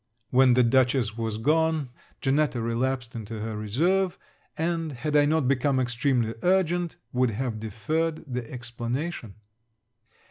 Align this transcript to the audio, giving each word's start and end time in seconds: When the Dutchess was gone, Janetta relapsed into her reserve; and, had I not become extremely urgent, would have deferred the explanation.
When 0.31 0.55
the 0.55 0.63
Dutchess 0.63 1.15
was 1.15 1.37
gone, 1.37 1.89
Janetta 2.21 2.59
relapsed 2.59 3.13
into 3.13 3.41
her 3.41 3.55
reserve; 3.55 4.17
and, 4.57 4.93
had 4.93 5.15
I 5.15 5.25
not 5.25 5.47
become 5.47 5.79
extremely 5.79 6.33
urgent, 6.41 6.95
would 7.13 7.29
have 7.29 7.59
deferred 7.59 8.23
the 8.27 8.49
explanation. 8.51 9.35